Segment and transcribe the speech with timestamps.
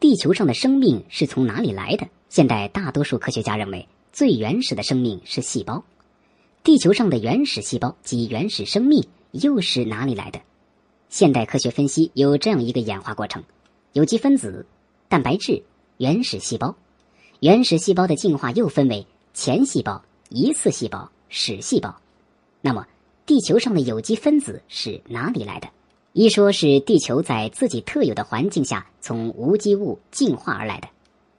[0.00, 2.06] 地球上的生命是从哪里来的？
[2.28, 5.82] 现代大多数科学家认为，最原始的生命是细胞。
[6.62, 10.40] 地球上的原始细胞及原始生命又是哪里来的？
[11.08, 13.42] 现代科学分析有这样一个演化过程：
[13.92, 14.66] 有机分子、
[15.08, 15.64] 蛋白质、
[15.96, 16.76] 原始细胞。
[17.40, 19.04] 原始细胞的进化又分为
[19.34, 22.00] 前细胞、一次细胞、始细胞。
[22.60, 22.86] 那么，
[23.26, 25.68] 地球上的有机分子是哪里来的？
[26.20, 30.88] 一说是地球在自己特有的环境下从无机物进化而来的，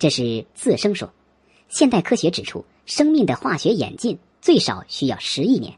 [0.00, 1.12] 这是自生说。
[1.68, 5.74] 现代科学指出，生命的化学演进最少需要十亿年，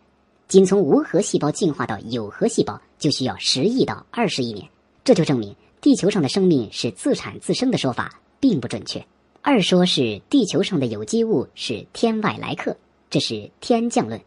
[0.48, 4.66] 仅从无核细胞进化到有核细胞就需要十亿到二十亿年。
[5.04, 9.04] 这就证明地球上的生命是自产自生的说法并不准确。
[9.42, 12.74] 二说是地球上的有机物是天外来客，
[13.10, 14.18] 这是天降论。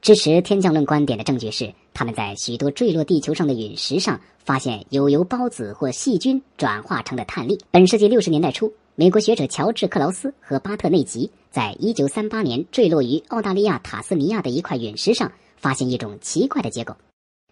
[0.00, 7.58] 支持天降论观点的证据是，他们在许多坠落地球上的陨石上发现有由孢子或细菌转化成的碳粒。
[7.70, 16.94] 本世纪六十年代初，美国学者乔治·克劳斯和巴特内吉在一九三八年坠落于澳大利亚塔斯尼亚的一块陨石上，发现一种奇怪的结构。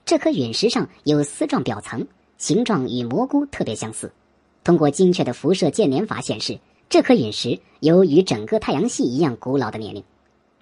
[0.05, 4.13] 这颗陨石上有丝状表层，形状与蘑菇特别相似。
[4.63, 6.59] 通过精确的辐射建年法显示，
[6.91, 10.05] 这颗陨石有与整个太阳系一样古老的年龄。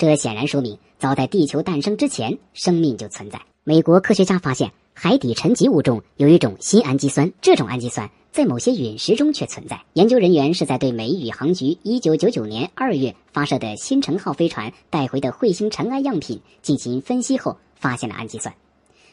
[0.09, 3.41] 这显然说明，早在地球诞生之前，生命就存在。
[3.63, 9.81] 美国科学家发现，海底沉积物中有一种新氨基酸，这种氨基酸在某些陨石中却存在。
[9.93, 18.53] 研究人员是在对美宇航局1999年2月发射的星辰号飞船带回的彗星尘埃样品进行分析后，发现了氨基酸。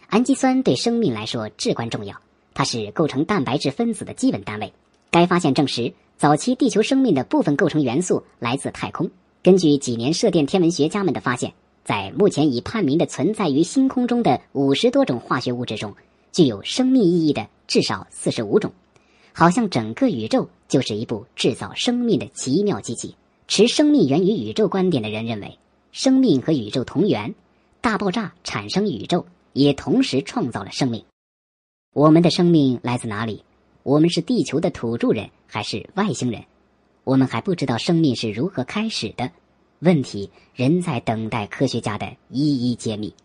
[0.08, 2.16] 氨基酸对生命来说至关重要，
[2.56, 4.74] 它是构成蛋白质分子的基本单位。
[5.12, 9.12] 该发现证实，早期地球生命的部分构成元素来自太空。
[9.42, 11.54] 根据几年射电天文学家们的发现，
[11.86, 15.96] 在目前已判明的存在于星空中的五十多种化学物质中，
[16.34, 18.74] 具有生命意义的至少四十五种。
[19.32, 23.16] 好像整个宇宙就是一部制造生命的奇妙机器。
[23.48, 25.58] 持生命源于宇宙观点的人认为，
[25.94, 27.34] 生命和宇宙同源，
[27.80, 31.06] 大爆炸产生宇宙，也同时创造了生命。
[31.94, 33.46] 我们的生命来自哪里？
[33.84, 36.44] 我们是地球的土著人还是外星人？
[37.10, 39.32] 我们还不知道生命是如何开始的，
[39.80, 43.16] 问题仍在等待科学家的一一揭秘。